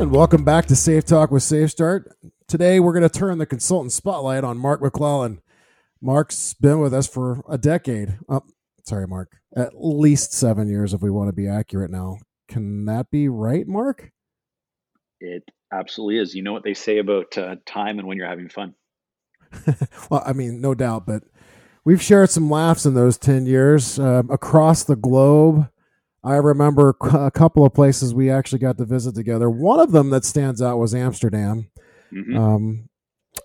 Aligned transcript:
And 0.00 0.12
welcome 0.12 0.44
back 0.44 0.64
to 0.68 0.76
Safe 0.76 1.04
Talk 1.04 1.30
with 1.30 1.42
Safe 1.42 1.70
Start. 1.70 2.16
Today 2.48 2.80
we're 2.80 2.94
going 2.94 3.06
to 3.06 3.10
turn 3.10 3.36
the 3.36 3.44
consultant 3.44 3.92
spotlight 3.92 4.44
on 4.44 4.56
Mark 4.56 4.80
MacLellan. 4.80 5.42
Mark's 6.00 6.54
been 6.54 6.80
with 6.80 6.94
us 6.94 7.06
for 7.06 7.44
a 7.46 7.58
decade. 7.58 8.16
Oh, 8.26 8.40
sorry, 8.86 9.06
Mark. 9.06 9.36
At 9.54 9.72
least 9.74 10.32
seven 10.32 10.70
years, 10.70 10.94
if 10.94 11.02
we 11.02 11.10
want 11.10 11.28
to 11.28 11.34
be 11.34 11.46
accurate 11.46 11.90
now. 11.90 12.16
Can 12.48 12.86
that 12.86 13.10
be 13.10 13.28
right, 13.28 13.68
Mark? 13.68 14.10
It 15.20 15.42
absolutely 15.70 16.16
is. 16.16 16.34
You 16.34 16.44
know 16.44 16.54
what 16.54 16.64
they 16.64 16.72
say 16.72 16.96
about 16.96 17.36
uh, 17.36 17.56
time 17.66 17.98
and 17.98 18.08
when 18.08 18.16
you're 18.16 18.26
having 18.26 18.48
fun. 18.48 18.74
well, 20.10 20.22
I 20.24 20.32
mean, 20.32 20.62
no 20.62 20.74
doubt, 20.74 21.04
but 21.04 21.24
we've 21.84 22.00
shared 22.00 22.30
some 22.30 22.48
laughs 22.48 22.86
in 22.86 22.94
those 22.94 23.18
10 23.18 23.44
years 23.44 23.98
um, 23.98 24.30
across 24.30 24.82
the 24.82 24.96
globe. 24.96 25.68
I 26.22 26.36
remember 26.36 26.96
a 27.00 27.30
couple 27.30 27.64
of 27.64 27.74
places 27.74 28.14
we 28.14 28.30
actually 28.30 28.58
got 28.58 28.78
to 28.78 28.84
visit 28.84 29.14
together. 29.14 29.48
One 29.50 29.80
of 29.80 29.92
them 29.92 30.10
that 30.10 30.24
stands 30.24 30.60
out 30.60 30.78
was 30.78 30.94
Amsterdam. 30.94 31.70
Mm-hmm. 32.12 32.36
Um, 32.36 32.88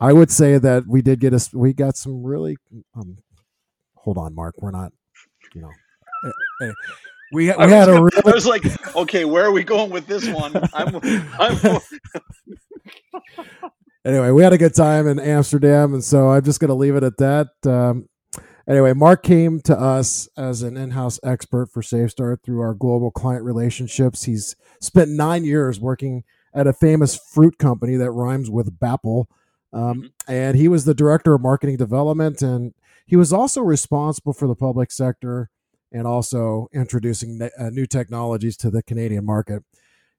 I 0.01 0.13
would 0.13 0.31
say 0.31 0.57
that 0.57 0.87
we 0.87 1.01
did 1.01 1.19
get 1.19 1.33
us. 1.33 1.53
We 1.53 1.73
got 1.73 1.95
some 1.95 2.23
really. 2.23 2.57
Um, 2.95 3.17
hold 3.95 4.17
on, 4.17 4.33
Mark. 4.35 4.55
We're 4.59 4.71
not. 4.71 4.91
You 5.53 5.61
know. 5.61 5.71
Eh, 6.25 6.65
eh, 6.65 6.71
we, 7.31 7.45
we 7.45 7.47
had 7.47 7.89
a. 7.89 7.93
Really, 7.93 8.21
I 8.25 8.31
was 8.31 8.47
like, 8.47 8.63
okay, 8.95 9.25
where 9.25 9.45
are 9.45 9.51
we 9.51 9.63
going 9.63 9.91
with 9.91 10.07
this 10.07 10.27
one? 10.27 10.55
I'm. 10.73 10.99
I'm 11.39 11.79
anyway, 14.05 14.31
we 14.31 14.43
had 14.43 14.53
a 14.53 14.57
good 14.57 14.75
time 14.75 15.07
in 15.07 15.19
Amsterdam, 15.19 15.93
and 15.93 16.03
so 16.03 16.29
I'm 16.29 16.43
just 16.43 16.59
going 16.59 16.69
to 16.69 16.75
leave 16.75 16.95
it 16.95 17.03
at 17.03 17.17
that. 17.17 17.47
Um, 17.65 18.07
Anyway, 18.67 18.93
Mark 18.93 19.21
came 19.21 19.61
to 19.61 19.79
us 19.79 20.27
as 20.35 20.63
an 20.63 20.75
in-house 20.75 21.19
expert 21.23 21.67
for 21.71 21.83
SafeStart 21.83 22.41
through 22.41 22.61
our 22.61 22.73
global 22.73 23.11
client 23.11 23.43
relationships. 23.43 24.23
He's 24.23 24.55
spent 24.81 25.11
nine 25.11 25.45
years 25.45 25.79
working 25.79 26.23
at 26.51 26.65
a 26.65 26.73
famous 26.73 27.15
fruit 27.15 27.59
company 27.59 27.95
that 27.95 28.11
rhymes 28.11 28.49
with 28.49 28.79
Bapple, 28.79 29.25
um, 29.71 29.81
mm-hmm. 29.81 30.31
and 30.31 30.57
he 30.57 30.67
was 30.67 30.85
the 30.85 30.95
director 30.95 31.35
of 31.35 31.41
marketing 31.41 31.77
development, 31.77 32.41
and 32.41 32.73
he 33.05 33.15
was 33.15 33.31
also 33.31 33.61
responsible 33.61 34.33
for 34.33 34.47
the 34.47 34.55
public 34.55 34.91
sector 34.91 35.49
and 35.91 36.07
also 36.07 36.67
introducing 36.73 37.39
uh, 37.41 37.69
new 37.69 37.85
technologies 37.85 38.57
to 38.57 38.71
the 38.71 38.81
Canadian 38.81 39.25
market. 39.25 39.63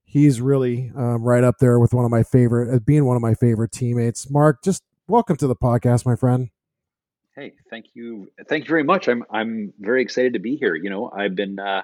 He's 0.04 0.40
really 0.40 0.92
um, 0.94 1.22
right 1.22 1.42
up 1.42 1.58
there 1.58 1.80
with 1.80 1.92
one 1.92 2.04
of 2.04 2.12
my 2.12 2.22
favorite, 2.22 2.72
uh, 2.72 2.78
being 2.78 3.06
one 3.06 3.16
of 3.16 3.22
my 3.22 3.34
favorite 3.34 3.72
teammates. 3.72 4.30
Mark, 4.30 4.62
just 4.62 4.84
welcome 5.08 5.36
to 5.38 5.48
the 5.48 5.56
podcast, 5.56 6.06
my 6.06 6.14
friend. 6.14 6.50
Hey, 7.36 7.52
thank 7.68 7.86
you. 7.92 8.32
Thank 8.48 8.64
you 8.64 8.68
very 8.68 8.82
much. 8.82 9.08
I'm 9.08 9.22
I'm 9.30 9.74
very 9.78 10.00
excited 10.00 10.32
to 10.32 10.38
be 10.38 10.56
here. 10.56 10.74
You 10.74 10.88
know, 10.88 11.10
I've 11.14 11.34
been 11.34 11.58
uh, 11.58 11.82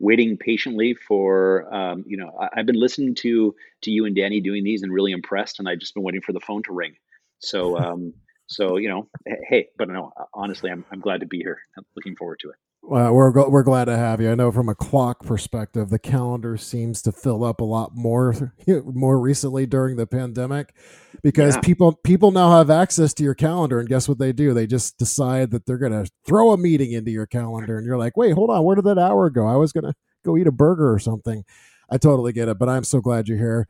waiting 0.00 0.38
patiently 0.38 0.94
for 0.94 1.72
um, 1.72 2.04
you 2.06 2.16
know 2.16 2.32
I, 2.40 2.48
have 2.56 2.64
been 2.64 2.80
listening 2.80 3.14
to 3.16 3.54
to 3.82 3.90
you 3.90 4.06
and 4.06 4.16
Danny 4.16 4.40
doing 4.40 4.64
these 4.64 4.82
and 4.82 4.90
really 4.90 5.12
impressed, 5.12 5.58
and 5.58 5.68
I've 5.68 5.80
just 5.80 5.92
been 5.92 6.02
waiting 6.02 6.22
for 6.22 6.32
the 6.32 6.40
phone 6.40 6.62
to 6.62 6.72
ring. 6.72 6.94
So 7.40 7.76
um, 7.82 8.14
so 8.46 8.78
you 8.78 8.88
know, 8.88 9.08
hey, 9.26 9.68
but 9.76 9.90
no, 9.90 10.12
honestly, 10.32 10.70
I'm 10.70 10.86
I'm 10.90 11.00
glad 11.00 11.20
to 11.20 11.26
be 11.26 11.38
here. 11.38 11.58
I'm 11.76 11.84
looking 11.94 12.16
forward 12.16 12.40
to 12.40 12.50
it. 12.50 12.56
Well, 12.88 13.12
we're 13.14 13.32
we're 13.48 13.64
glad 13.64 13.86
to 13.86 13.96
have 13.96 14.20
you. 14.20 14.30
I 14.30 14.36
know 14.36 14.52
from 14.52 14.68
a 14.68 14.74
clock 14.76 15.24
perspective, 15.24 15.90
the 15.90 15.98
calendar 15.98 16.56
seems 16.56 17.02
to 17.02 17.10
fill 17.10 17.42
up 17.42 17.60
a 17.60 17.64
lot 17.64 17.96
more 17.96 18.54
more 18.84 19.18
recently 19.18 19.66
during 19.66 19.96
the 19.96 20.06
pandemic 20.06 20.72
because 21.20 21.56
yeah. 21.56 21.62
people 21.62 21.96
people 22.04 22.30
now 22.30 22.56
have 22.56 22.70
access 22.70 23.12
to 23.14 23.24
your 23.24 23.34
calendar, 23.34 23.80
and 23.80 23.88
guess 23.88 24.08
what 24.08 24.20
they 24.20 24.32
do? 24.32 24.54
They 24.54 24.68
just 24.68 24.98
decide 24.98 25.50
that 25.50 25.66
they're 25.66 25.78
going 25.78 26.04
to 26.04 26.08
throw 26.24 26.52
a 26.52 26.56
meeting 26.56 26.92
into 26.92 27.10
your 27.10 27.26
calendar, 27.26 27.76
and 27.76 27.84
you're 27.84 27.98
like, 27.98 28.16
wait, 28.16 28.34
hold 28.34 28.50
on, 28.50 28.62
where 28.62 28.76
did 28.76 28.84
that 28.84 28.98
hour 28.98 29.30
go? 29.30 29.48
I 29.48 29.56
was 29.56 29.72
going 29.72 29.84
to 29.84 29.94
go 30.24 30.36
eat 30.36 30.46
a 30.46 30.52
burger 30.52 30.92
or 30.92 31.00
something. 31.00 31.42
I 31.90 31.98
totally 31.98 32.32
get 32.32 32.48
it, 32.48 32.56
but 32.56 32.68
I'm 32.68 32.84
so 32.84 33.00
glad 33.00 33.26
you're 33.26 33.36
here. 33.36 33.66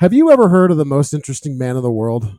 Have 0.00 0.12
you 0.12 0.30
ever 0.30 0.50
heard 0.50 0.70
of 0.70 0.76
the 0.76 0.84
most 0.84 1.14
interesting 1.14 1.56
man 1.56 1.76
in 1.76 1.82
the 1.82 1.90
world? 1.90 2.38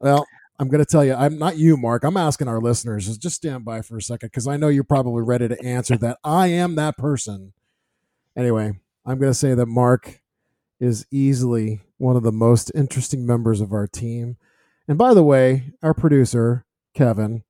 Well, 0.00 0.26
I'm 0.60 0.68
going 0.68 0.84
to 0.84 0.90
tell 0.90 1.06
you, 1.06 1.14
I'm 1.14 1.38
not 1.38 1.56
you, 1.56 1.78
Mark. 1.78 2.04
I'm 2.04 2.18
asking 2.18 2.46
our 2.46 2.60
listeners. 2.60 3.16
Just 3.16 3.36
stand 3.36 3.64
by 3.64 3.80
for 3.80 3.96
a 3.96 4.02
second 4.02 4.26
because 4.26 4.46
I 4.46 4.58
know 4.58 4.68
you're 4.68 4.84
probably 4.84 5.22
ready 5.22 5.48
to 5.48 5.64
answer 5.64 5.96
that. 5.96 6.18
I 6.22 6.48
am 6.48 6.74
that 6.74 6.98
person. 6.98 7.54
Anyway, 8.36 8.78
I'm 9.06 9.18
going 9.18 9.30
to 9.30 9.38
say 9.38 9.54
that 9.54 9.64
Mark 9.64 10.20
is 10.78 11.06
easily 11.10 11.80
one 11.96 12.14
of 12.14 12.24
the 12.24 12.30
most 12.30 12.70
interesting 12.74 13.24
members 13.24 13.62
of 13.62 13.72
our 13.72 13.86
team. 13.86 14.36
And 14.86 14.98
by 14.98 15.14
the 15.14 15.24
way, 15.24 15.72
our 15.82 15.94
producer, 15.94 16.66
Kevin, 16.92 17.42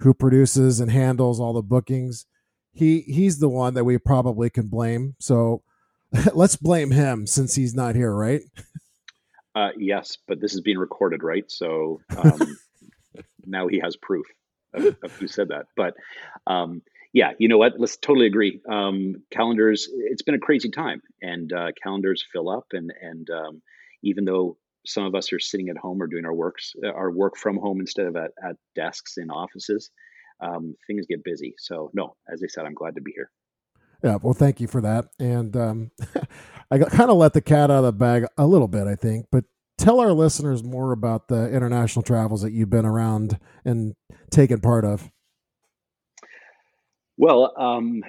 who 0.00 0.12
produces 0.12 0.80
and 0.80 0.90
handles 0.90 1.38
all 1.38 1.52
the 1.52 1.62
bookings, 1.62 2.26
he 2.72 3.02
he's 3.02 3.38
the 3.38 3.48
one 3.48 3.74
that 3.74 3.84
we 3.84 3.96
probably 3.96 4.50
can 4.50 4.66
blame. 4.66 5.14
So 5.20 5.62
let's 6.34 6.56
blame 6.56 6.90
him 6.90 7.28
since 7.28 7.54
he's 7.54 7.76
not 7.76 7.94
here, 7.94 8.12
right? 8.12 8.42
Uh, 9.56 9.70
yes, 9.78 10.18
but 10.28 10.38
this 10.38 10.52
is 10.52 10.60
being 10.60 10.76
recorded, 10.76 11.22
right? 11.22 11.50
So 11.50 12.00
um, 12.14 12.58
now 13.46 13.68
he 13.68 13.80
has 13.82 13.96
proof 13.96 14.26
of, 14.74 14.84
of, 15.02 15.12
who 15.12 15.26
said 15.26 15.48
that. 15.48 15.64
But 15.74 15.94
um, 16.46 16.82
yeah, 17.14 17.30
you 17.38 17.48
know 17.48 17.56
what? 17.56 17.72
Let's 17.78 17.96
totally 17.96 18.26
agree. 18.26 18.60
Um, 18.68 19.22
calendars, 19.30 19.88
it's 19.90 20.20
been 20.20 20.34
a 20.34 20.38
crazy 20.38 20.70
time, 20.70 21.00
and 21.22 21.50
uh, 21.54 21.68
calendars 21.82 22.22
fill 22.30 22.50
up, 22.50 22.66
and 22.72 22.92
and 23.00 23.30
um, 23.30 23.62
even 24.02 24.26
though 24.26 24.58
some 24.84 25.04
of 25.04 25.14
us 25.14 25.32
are 25.32 25.40
sitting 25.40 25.70
at 25.70 25.78
home 25.78 26.02
or 26.02 26.06
doing 26.06 26.26
our 26.26 26.34
works, 26.34 26.74
uh, 26.84 26.90
our 26.90 27.10
work 27.10 27.38
from 27.38 27.56
home 27.56 27.80
instead 27.80 28.06
of 28.06 28.16
at, 28.16 28.32
at 28.46 28.56
desks 28.74 29.16
in 29.16 29.30
offices, 29.30 29.90
um, 30.40 30.74
things 30.86 31.06
get 31.06 31.24
busy. 31.24 31.54
So 31.56 31.90
no, 31.94 32.14
as 32.30 32.42
I 32.42 32.46
said, 32.46 32.66
I'm 32.66 32.74
glad 32.74 32.96
to 32.96 33.00
be 33.00 33.12
here. 33.12 33.30
Yeah, 34.02 34.16
well, 34.22 34.34
thank 34.34 34.60
you 34.60 34.66
for 34.66 34.80
that. 34.80 35.06
And 35.18 35.56
um, 35.56 35.90
I 36.70 36.78
kind 36.78 37.10
of 37.10 37.16
let 37.16 37.32
the 37.32 37.40
cat 37.40 37.70
out 37.70 37.78
of 37.78 37.84
the 37.84 37.92
bag 37.92 38.26
a 38.36 38.46
little 38.46 38.68
bit, 38.68 38.86
I 38.86 38.94
think. 38.94 39.26
But 39.30 39.44
tell 39.78 40.00
our 40.00 40.12
listeners 40.12 40.62
more 40.62 40.92
about 40.92 41.28
the 41.28 41.50
international 41.50 42.02
travels 42.02 42.42
that 42.42 42.52
you've 42.52 42.70
been 42.70 42.86
around 42.86 43.38
and 43.64 43.94
taken 44.30 44.60
part 44.60 44.84
of. 44.84 45.10
Well, 47.18 47.52
um, 47.56 48.02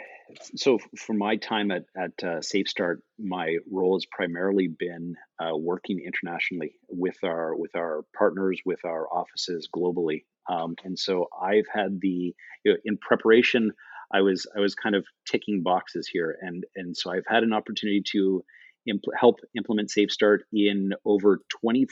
so 0.55 0.79
for 0.97 1.13
my 1.13 1.37
time 1.37 1.71
at, 1.71 1.85
at 1.95 2.11
uh, 2.21 2.39
SafeStart, 2.39 2.97
my 3.17 3.57
role 3.71 3.95
has 3.95 4.05
primarily 4.05 4.67
been 4.67 5.15
uh, 5.39 5.55
working 5.55 6.03
internationally 6.05 6.73
with 6.89 7.17
our 7.23 7.55
with 7.55 7.75
our 7.75 8.03
partners, 8.17 8.59
with 8.65 8.83
our 8.85 9.07
offices 9.07 9.69
globally. 9.73 10.25
Um, 10.49 10.75
and 10.83 10.97
so 10.97 11.27
I've 11.41 11.67
had 11.73 11.99
the 12.01 12.35
you 12.63 12.73
know, 12.73 12.77
in 12.85 12.97
preparation 12.97 13.71
I 14.11 14.21
was 14.21 14.47
I 14.55 14.59
was 14.59 14.75
kind 14.75 14.95
of 14.95 15.05
ticking 15.29 15.63
boxes 15.63 16.07
here, 16.07 16.37
and 16.41 16.65
and 16.75 16.95
so 16.95 17.11
I've 17.11 17.27
had 17.27 17.43
an 17.43 17.53
opportunity 17.53 18.01
to 18.11 18.43
impl- 18.89 19.15
help 19.19 19.39
implement 19.55 19.89
SafeStart 19.89 20.39
in 20.53 20.93
over 21.05 21.41
20 21.61 21.87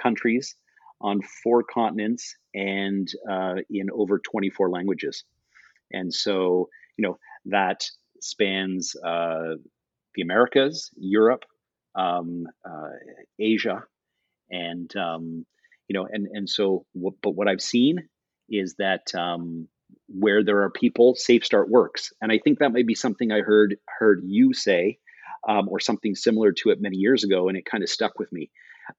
countries 0.00 0.56
on 1.00 1.20
four 1.42 1.62
continents 1.62 2.36
and 2.54 3.08
uh, 3.30 3.56
in 3.70 3.90
over 3.92 4.18
24 4.18 4.70
languages, 4.70 5.24
and 5.92 6.12
so 6.12 6.68
you 6.96 7.02
know 7.06 7.18
that 7.46 7.84
spans 8.20 8.94
uh, 8.96 9.54
the 10.14 10.22
Americas, 10.22 10.90
Europe, 10.96 11.44
um, 11.94 12.46
uh, 12.64 12.90
Asia, 13.38 13.84
and 14.50 14.94
um, 14.96 15.46
you 15.88 15.94
know, 15.94 16.06
and 16.10 16.28
and 16.32 16.48
so, 16.48 16.86
what, 16.92 17.14
but 17.22 17.32
what 17.32 17.48
I've 17.48 17.60
seen 17.60 18.08
is 18.48 18.76
that 18.78 19.12
um, 19.14 19.68
where 20.12 20.42
there 20.44 20.62
are 20.62 20.70
people, 20.70 21.14
Safe 21.14 21.44
Start 21.44 21.70
works. 21.70 22.12
And 22.20 22.32
I 22.32 22.38
think 22.38 22.58
that 22.58 22.72
might 22.72 22.86
be 22.86 22.94
something 22.94 23.30
I 23.30 23.40
heard 23.40 23.76
heard 23.86 24.20
you 24.24 24.52
say, 24.52 24.98
um, 25.48 25.68
or 25.68 25.80
something 25.80 26.14
similar 26.14 26.52
to 26.52 26.70
it 26.70 26.80
many 26.80 26.96
years 26.96 27.24
ago, 27.24 27.48
and 27.48 27.56
it 27.56 27.64
kind 27.64 27.82
of 27.82 27.88
stuck 27.88 28.18
with 28.18 28.32
me. 28.32 28.50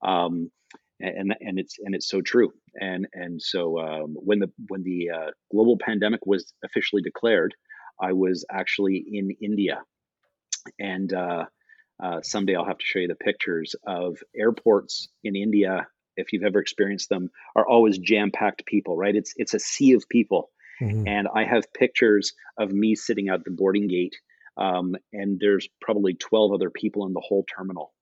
Um, 0.01 0.51
and 0.99 1.35
and 1.39 1.59
it's 1.59 1.77
and 1.79 1.95
it's 1.95 2.07
so 2.07 2.21
true. 2.21 2.53
And 2.79 3.07
and 3.13 3.41
so 3.41 3.79
um, 3.79 4.15
when 4.15 4.39
the 4.39 4.51
when 4.67 4.83
the 4.83 5.09
uh, 5.09 5.31
global 5.51 5.77
pandemic 5.77 6.25
was 6.25 6.53
officially 6.63 7.01
declared, 7.01 7.55
I 7.99 8.13
was 8.13 8.45
actually 8.51 9.03
in 9.11 9.31
India, 9.41 9.81
and 10.79 11.11
uh, 11.11 11.45
uh, 12.01 12.21
someday 12.21 12.55
I'll 12.55 12.65
have 12.65 12.77
to 12.77 12.85
show 12.85 12.99
you 12.99 13.07
the 13.07 13.15
pictures 13.15 13.75
of 13.85 14.17
airports 14.35 15.09
in 15.23 15.35
India. 15.35 15.87
If 16.17 16.33
you've 16.33 16.43
ever 16.43 16.59
experienced 16.59 17.09
them, 17.09 17.29
are 17.55 17.67
always 17.67 17.97
jam 17.97 18.31
packed 18.31 18.65
people. 18.65 18.95
Right? 18.95 19.15
It's 19.15 19.33
it's 19.37 19.53
a 19.53 19.59
sea 19.59 19.93
of 19.93 20.07
people 20.07 20.49
Mm-hmm. 20.81 21.07
And 21.07 21.27
I 21.33 21.43
have 21.45 21.73
pictures 21.73 22.33
of 22.57 22.71
me 22.71 22.95
sitting 22.95 23.29
at 23.29 23.43
the 23.43 23.51
boarding 23.51 23.87
gate, 23.87 24.15
um, 24.57 24.95
and 25.13 25.39
there's 25.39 25.67
probably 25.79 26.15
12 26.15 26.53
other 26.53 26.69
people 26.69 27.05
in 27.05 27.13
the 27.13 27.21
whole 27.23 27.45
terminal. 27.55 27.93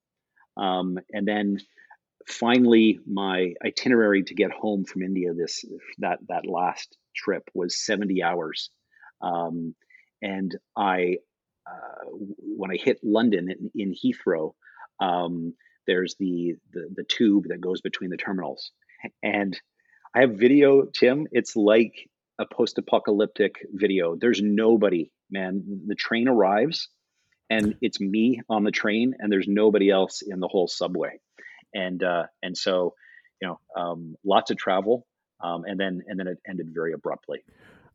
Um, 0.57 0.97
and 1.11 1.27
then 1.27 1.57
finally, 2.27 2.99
my 3.05 3.53
itinerary 3.65 4.23
to 4.23 4.33
get 4.33 4.51
home 4.51 4.85
from 4.85 5.01
India 5.01 5.33
this 5.33 5.65
that 5.99 6.19
that 6.27 6.45
last 6.45 6.97
trip 7.15 7.43
was 7.53 7.83
70 7.85 8.23
hours. 8.23 8.69
Um, 9.21 9.75
and 10.21 10.55
I, 10.75 11.17
uh, 11.67 12.05
when 12.39 12.71
I 12.71 12.77
hit 12.77 12.99
London 13.03 13.49
in, 13.49 13.71
in 13.75 13.93
Heathrow, 13.93 14.53
um, 14.99 15.53
there's 15.87 16.15
the, 16.19 16.55
the 16.71 16.89
the 16.93 17.03
tube 17.03 17.45
that 17.49 17.61
goes 17.61 17.81
between 17.81 18.09
the 18.09 18.17
terminals, 18.17 18.71
and 19.23 19.59
I 20.15 20.21
have 20.21 20.37
video, 20.37 20.85
Tim. 20.85 21.27
It's 21.31 21.55
like 21.55 22.09
a 22.39 22.45
post-apocalyptic 22.45 23.65
video. 23.73 24.15
There's 24.15 24.41
nobody, 24.41 25.11
man. 25.29 25.83
The 25.87 25.95
train 25.95 26.27
arrives, 26.27 26.87
and 27.49 27.75
it's 27.81 27.99
me 27.99 28.41
on 28.49 28.63
the 28.63 28.71
train, 28.71 29.15
and 29.19 29.31
there's 29.31 29.47
nobody 29.47 29.89
else 29.89 30.21
in 30.21 30.39
the 30.39 30.47
whole 30.47 30.67
subway, 30.67 31.19
and 31.73 32.01
uh, 32.01 32.23
and 32.41 32.57
so 32.57 32.95
you 33.41 33.47
know, 33.47 33.59
um, 33.75 34.15
lots 34.23 34.51
of 34.51 34.57
travel, 34.57 35.05
um, 35.43 35.63
and 35.65 35.79
then 35.79 36.01
and 36.07 36.19
then 36.19 36.27
it 36.27 36.39
ended 36.47 36.69
very 36.73 36.93
abruptly. 36.93 37.43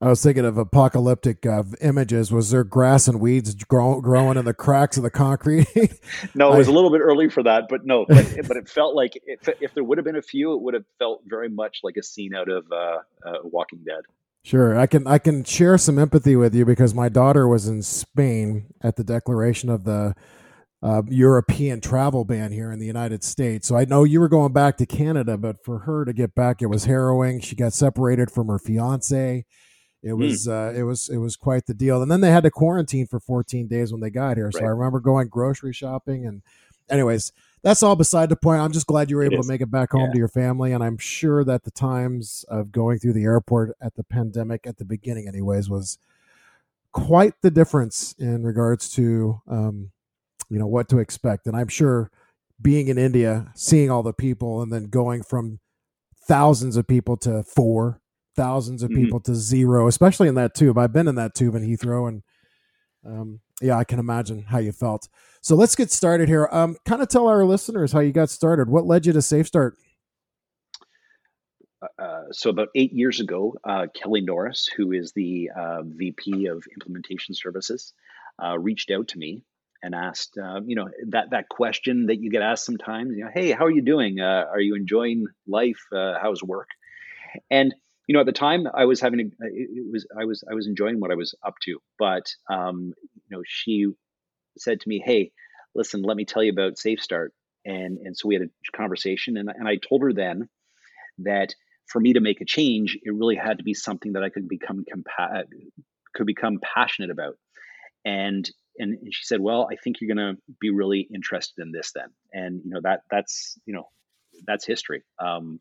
I 0.01 0.09
was 0.09 0.23
thinking 0.23 0.45
of 0.45 0.59
apocalyptic 0.59 1.47
uh, 1.47 1.63
images. 1.81 2.31
Was 2.31 2.51
there 2.51 2.65
grass 2.65 3.09
and 3.09 3.21
weeds 3.21 3.55
grow, 3.55 4.01
growing 4.01 4.37
in 4.37 4.45
the 4.45 4.53
cracks 4.53 4.97
of 4.97 5.03
the 5.03 5.11
concrete? 5.11 5.67
no, 6.35 6.53
it 6.53 6.59
was 6.59 6.69
I, 6.69 6.73
a 6.73 6.75
little 6.75 6.91
bit 6.91 7.01
early 7.01 7.31
for 7.31 7.43
that, 7.45 7.69
but 7.71 7.87
no, 7.87 8.05
but, 8.07 8.27
but 8.47 8.57
it 8.57 8.69
felt 8.69 8.95
like 8.95 9.13
if, 9.25 9.49
if, 9.61 9.73
there 9.73 9.85
would 9.85 9.97
have 9.99 10.05
been 10.05 10.17
a 10.17 10.23
few, 10.23 10.53
it 10.55 10.61
would 10.61 10.75
have 10.75 10.85
felt 10.99 11.23
very 11.25 11.49
much 11.49 11.81
like 11.83 11.97
a 11.97 12.03
scene 12.03 12.35
out 12.35 12.51
of 12.51 12.67
uh, 12.73 12.99
uh, 13.25 13.39
Walking 13.45 13.85
Dead. 13.87 14.03
Sure, 14.45 14.79
I 14.79 14.87
can 14.87 15.07
I 15.07 15.17
can 15.17 15.43
share 15.43 15.79
some 15.79 15.99
empathy 15.99 16.37
with 16.37 16.55
you 16.55 16.67
because 16.67 16.95
my 16.95 17.09
daughter 17.09 17.49
was 17.49 17.67
in 17.67 17.81
Spain 17.81 18.67
at 18.83 18.97
the 18.97 19.03
declaration 19.03 19.71
of 19.71 19.85
the 19.85 20.15
uh, 20.83 21.01
European 21.09 21.81
travel 21.81 22.27
ban 22.27 22.53
here 22.53 22.71
in 22.71 22.79
the 22.79 22.85
United 22.85 23.25
States. 23.25 23.67
So 23.67 23.75
I 23.75 23.87
know 23.87 24.05
you 24.05 24.21
were 24.21 24.29
going 24.29 24.53
back 24.53 24.77
to 24.77 24.87
Canada, 24.87 25.39
but 25.39 25.65
for 25.65 25.79
her 25.81 26.05
to 26.05 26.13
get 26.13 26.35
back, 26.35 26.61
it 26.61 26.67
was 26.67 26.85
harrowing. 26.85 27.41
She 27.41 27.57
got 27.57 27.73
separated 27.73 28.31
from 28.31 28.49
her 28.49 28.59
fiance. 28.59 29.47
It 30.03 30.11
hmm. 30.11 30.21
was 30.21 30.47
mm. 30.47 30.53
uh, 30.53 30.79
it 30.79 30.83
was 30.83 31.09
it 31.09 31.17
was 31.17 31.37
quite 31.37 31.65
the 31.65 31.73
deal. 31.73 32.03
And 32.03 32.11
then 32.11 32.21
they 32.21 32.31
had 32.31 32.45
to 32.45 32.51
quarantine 32.51 33.07
for 33.07 33.21
14 33.21 33.67
days 33.67 33.93
when 33.93 34.03
they 34.03 34.11
got 34.11 34.37
here. 34.37 34.53
So 34.53 34.61
right. 34.61 34.67
I 34.67 34.73
remember 34.73 35.01
going 35.01 35.29
grocery 35.29 35.73
shopping 35.73 36.27
and 36.27 36.43
anyways, 36.91 37.33
that's 37.65 37.83
all 37.83 37.97
beside 37.97 38.29
the 38.29 38.37
point. 38.37 38.61
I'm 38.61 38.73
just 38.73 38.87
glad 38.87 39.09
you 39.09 39.17
were 39.17 39.25
able 39.25 39.43
to 39.43 39.49
make 39.49 39.63
it 39.63 39.71
back 39.71 39.93
home 39.93 40.03
yeah. 40.03 40.13
to 40.13 40.19
your 40.19 40.29
family. 40.29 40.73
And 40.73 40.85
I'm 40.85 40.99
sure 40.99 41.43
that 41.45 41.65
the 41.65 41.71
times 41.71 42.45
of 42.49 42.71
going 42.71 42.99
through 42.99 43.15
the 43.15 43.25
airport 43.25 43.75
at 43.81 43.95
the 43.97 44.05
pandemic 44.05 44.67
at 44.67 44.77
the 44.77 44.85
beginning, 44.85 45.27
anyways, 45.27 45.71
was 45.71 45.99
quite 46.93 47.33
the 47.41 47.51
difference 47.51 48.15
in 48.19 48.45
regards 48.45 48.91
to 48.93 49.41
um, 49.49 49.91
you 50.51 50.59
know 50.59 50.67
what 50.67 50.91
to 50.91 50.99
expect. 50.99 51.47
And 51.47 51.57
I'm 51.57 51.69
sure 51.69 52.11
being 52.61 52.89
in 52.89 52.99
India, 52.99 53.51
seeing 53.55 53.91
all 53.91 54.03
the 54.03 54.13
people, 54.13 54.61
and 54.61 54.71
then 54.71 54.85
going 54.85 55.23
from 55.23 55.59
thousands 56.29 56.77
of 56.77 56.87
people 56.87 57.17
to 57.17 57.43
four, 57.45 57.99
thousands 58.37 58.83
of 58.83 58.91
mm-hmm. 58.91 59.05
people 59.05 59.21
to 59.21 59.35
zero, 59.35 59.89
especially 59.89 60.29
in 60.29 60.35
that 60.35 60.55
tube. 60.55 60.77
I've 60.77 60.93
been 60.93 61.09
in 61.09 61.15
that 61.15 61.35
tube 61.35 61.55
in 61.55 61.63
Heathrow, 61.63 62.09
and 62.09 62.23
um, 63.07 63.41
yeah, 63.61 63.77
I 63.77 63.85
can 63.85 63.99
imagine 63.99 64.43
how 64.43 64.59
you 64.59 64.73
felt. 64.73 65.09
So 65.41 65.55
let's 65.55 65.77
get 65.77 65.91
started 65.91 66.29
here. 66.29 66.49
Um, 66.51 66.77
kind 66.87 67.03
of 67.03 67.09
tell 67.09 67.27
our 67.29 67.45
listeners 67.45 67.93
how 67.93 68.01
you 68.01 68.13
got 68.13 68.31
started. 68.31 68.69
What 68.69 68.87
led 68.87 69.07
you 69.07 69.13
to 69.13 69.19
SafeStart? 69.19 69.73
Uh, 71.83 72.03
uh, 72.03 72.23
so 72.33 72.51
about 72.51 72.69
eight 72.75 72.93
years 72.93 73.21
ago, 73.21 73.55
uh, 73.65 73.87
Kelly 73.95 74.21
Norris, 74.21 74.69
who 74.77 74.93
is 74.93 75.13
the 75.13 75.51
uh, 75.57 75.83
VP 75.85 76.47
of 76.47 76.65
Implementation 76.73 77.35
Services, 77.35 77.93
uh, 78.43 78.59
reached 78.59 78.91
out 78.91 79.09
to 79.09 79.19
me 79.19 79.43
and 79.83 79.95
asked, 79.95 80.39
uh, 80.43 80.61
you 80.65 80.77
know, 80.77 80.89
that 81.09 81.31
that 81.31 81.49
question 81.49 82.07
that 82.07 82.21
you 82.21 82.31
get 82.31 82.43
asked 82.43 82.65
sometimes, 82.65 83.11
you 83.17 83.25
know, 83.25 83.31
hey, 83.33 83.53
how 83.53 83.67
are 83.67 83.71
you 83.71 83.83
doing? 83.83 84.21
Are 84.21 84.61
you 84.61 84.75
enjoying 84.75 85.27
life? 85.47 85.81
How's 85.93 86.43
work? 86.43 86.69
And 87.51 87.75
you 88.07 88.13
know, 88.13 88.21
at 88.21 88.27
the 88.27 88.33
time, 88.33 88.67
I 88.73 88.85
was 88.85 89.01
having 89.01 89.21
a, 89.21 89.25
it 89.47 89.91
was 89.91 90.07
I 90.19 90.25
was 90.25 90.45
I 90.51 90.55
was 90.55 90.67
enjoying 90.67 91.01
what 91.01 91.11
I 91.11 91.15
was 91.15 91.35
up 91.43 91.55
to, 91.63 91.81
but 91.99 92.27
um, 92.51 92.93
know, 93.31 93.43
she 93.45 93.87
said 94.59 94.81
to 94.81 94.89
me, 94.89 95.03
hey, 95.05 95.33
listen, 95.75 96.03
let 96.03 96.17
me 96.17 96.25
tell 96.25 96.43
you 96.43 96.53
about 96.53 96.79
Safe 96.79 97.01
Start, 97.01 97.33
and 97.65 97.99
and 97.99 98.17
so 98.17 98.29
we 98.29 98.35
had 98.35 98.43
a 98.43 98.77
conversation, 98.77 99.37
and 99.37 99.49
and 99.49 99.69
I 99.69 99.77
told 99.77 100.03
her 100.03 100.13
then 100.13 100.49
that 101.19 101.55
for 101.87 102.01
me 102.01 102.15
to 102.15 102.21
make 102.21 102.41
a 102.41 102.47
change, 102.47 102.99
it 103.03 103.15
really 103.15 103.37
had 103.37 103.59
to 103.59 103.65
be 103.65 103.75
something 103.75 104.13
that 104.13 104.23
I 104.23 104.31
could 104.31 104.49
become 104.49 104.85
compa- 104.85 105.45
could 106.15 106.27
become 106.27 106.61
passionate 106.63 107.11
about, 107.11 107.37
and 108.05 108.49
and, 108.79 108.99
and 108.99 109.15
she 109.15 109.25
said, 109.25 109.41
"Well, 109.41 109.69
I 109.71 109.77
think 109.77 110.01
you're 110.01 110.15
going 110.15 110.35
to 110.35 110.41
be 110.61 110.71
really 110.71 111.09
interested 111.15 111.63
in 111.63 111.73
this 111.73 111.93
then." 111.95 112.09
And 112.33 112.63
you 112.65 112.71
know 112.71 112.81
that 112.83 113.01
that's 113.11 113.59
you 113.67 113.75
know 113.75 113.89
that's 114.47 114.67
history. 114.67 115.03
Um, 115.19 115.61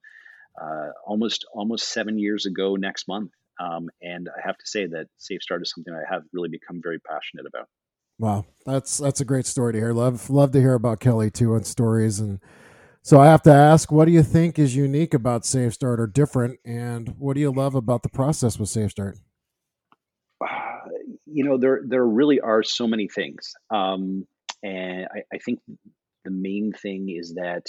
uh, 0.62 0.90
almost 1.06 1.46
almost 1.54 1.90
seven 1.90 2.18
years 2.20 2.46
ago 2.46 2.76
next 2.76 3.08
month, 3.08 3.32
um, 3.60 3.90
and 4.02 4.30
I 4.30 4.46
have 4.46 4.58
to 4.58 4.66
say 4.66 4.88
that 4.88 5.08
Safe 5.18 5.42
Start 5.42 5.62
is 5.62 5.72
something 5.74 5.94
I 5.94 6.12
have 6.12 6.24
really 6.34 6.50
become 6.50 6.82
very 6.82 7.00
passionate 7.00 7.46
about. 7.46 7.68
Wow, 8.20 8.46
that's 8.66 8.98
that's 8.98 9.22
a 9.22 9.26
great 9.26 9.46
story 9.46 9.74
to 9.74 9.80
hear. 9.80 9.94
Love 9.94 10.30
love 10.30 10.52
to 10.52 10.60
hear 10.60 10.74
about 10.74 11.00
Kelly 11.00 11.32
too 11.32 11.56
and 11.56 11.66
stories 11.66 12.20
and. 12.20 12.40
So 13.06 13.20
I 13.20 13.26
have 13.26 13.42
to 13.42 13.52
ask, 13.52 13.92
what 13.92 14.06
do 14.06 14.14
you 14.14 14.24
think 14.24 14.58
is 14.58 14.78
unique 14.78 15.14
about 15.14 15.44
Safe 15.44 15.74
Start 15.74 16.00
or 16.00 16.08
different, 16.08 16.58
and 16.64 17.14
what 17.20 17.34
do 17.34 17.42
you 17.42 17.52
love 17.52 17.76
about 17.76 18.02
the 18.02 18.08
process 18.08 18.58
with 18.58 18.70
Safe 18.70 18.92
Start? 18.92 19.18
you 21.26 21.44
know, 21.44 21.58
there 21.58 21.82
there 21.86 22.06
really 22.06 22.40
are 22.40 22.64
so 22.64 22.88
many 22.88 23.10
things, 23.10 23.56
um, 23.70 24.26
and 24.64 25.06
I, 25.14 25.24
I, 25.34 25.38
think 25.40 25.60
the 26.24 26.32
main 26.32 26.72
thing 26.72 27.10
is 27.10 27.36
that 27.36 27.66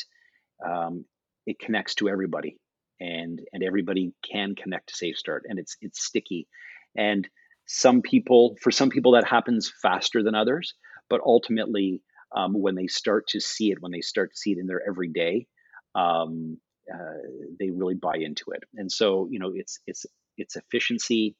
um, 0.64 1.04
it 1.46 1.58
connects 1.58 1.96
to 1.96 2.08
everybody, 2.08 2.56
and 3.00 3.40
and 3.52 3.62
everybody 3.62 4.12
can 4.22 4.54
connect 4.54 4.88
to 4.88 4.94
Safe 4.94 5.16
Start, 5.16 5.44
and 5.48 5.58
it's 5.58 5.76
it's 5.80 6.04
sticky, 6.04 6.48
and 6.96 7.28
some 7.66 8.02
people 8.02 8.56
for 8.60 8.70
some 8.70 8.90
people 8.90 9.12
that 9.12 9.26
happens 9.26 9.72
faster 9.82 10.22
than 10.22 10.34
others, 10.34 10.74
but 11.08 11.20
ultimately 11.24 12.02
um, 12.34 12.52
when 12.52 12.74
they 12.74 12.86
start 12.86 13.26
to 13.28 13.40
see 13.40 13.70
it, 13.70 13.80
when 13.80 13.92
they 13.92 14.00
start 14.00 14.32
to 14.32 14.36
see 14.36 14.52
it 14.52 14.58
in 14.58 14.66
their 14.66 14.82
everyday, 14.86 15.46
um, 15.94 16.58
uh, 16.92 17.22
they 17.58 17.70
really 17.70 17.94
buy 17.94 18.16
into 18.16 18.50
it, 18.52 18.64
and 18.74 18.90
so 18.90 19.28
you 19.30 19.38
know 19.38 19.52
it's 19.54 19.78
it's 19.86 20.06
it's 20.36 20.56
efficiency 20.56 21.36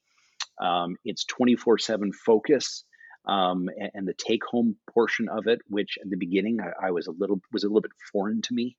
um, 0.61 0.97
it's 1.05 1.25
24 1.25 1.79
7 1.79 2.13
focus. 2.13 2.85
Um, 3.27 3.71
and, 3.79 3.91
and, 3.95 4.09
the 4.09 4.13
take 4.13 4.45
home 4.45 4.77
portion 4.93 5.31
of 5.31 5.47
it, 5.47 5.61
which 5.67 5.97
at 6.03 6.11
the 6.11 6.19
beginning 6.19 6.59
I, 6.61 6.89
I, 6.89 6.91
was 6.91 7.07
a 7.07 7.11
little 7.11 7.41
was 7.55 7.65
a 7.65 7.69
little 7.69 7.81
bit 7.81 7.93
foreign 8.13 8.43
to 8.43 8.53
me. 8.53 8.77